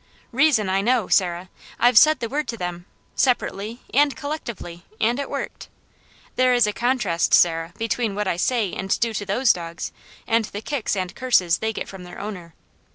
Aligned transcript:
Reason 0.31 0.67
I 0.67 0.81
know, 0.81 1.07
Sarah, 1.09 1.47
I've 1.79 1.95
said 1.95 2.21
the 2.21 2.27
word 2.27 2.47
to 2.47 2.57
them, 2.57 2.87
separately 3.13 3.81
and 3.93 4.15
collectively, 4.15 4.83
and 4.99 5.19
it 5.19 5.29
worked. 5.29 5.69
There 6.37 6.55
is 6.55 6.65
a 6.65 6.73
contrast, 6.73 7.35
Sarah, 7.35 7.71
between 7.77 8.15
what 8.15 8.27
I 8.27 8.35
say 8.35 8.73
and 8.73 8.99
do 8.99 9.13
to 9.13 9.27
those 9.27 9.53
dogs, 9.53 9.91
and 10.25 10.45
the 10.45 10.61
kicks 10.63 10.95
and 10.95 11.15
curses 11.15 11.59
they 11.59 11.71
get 11.71 11.87
from 11.87 12.03
their 12.03 12.17
owner. 12.19 12.55